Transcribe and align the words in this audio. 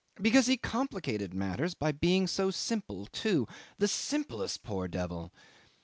Because 0.19 0.47
he 0.47 0.57
complicated 0.57 1.31
matters 1.31 1.75
by 1.75 1.91
being 1.91 2.25
so 2.25 2.49
simple, 2.49 3.05
too 3.05 3.47
the 3.77 3.87
simplest 3.87 4.63
poor 4.63 4.87
devil! 4.87 5.31